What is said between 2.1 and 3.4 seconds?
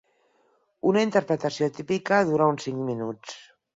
dura uns cinc minuts.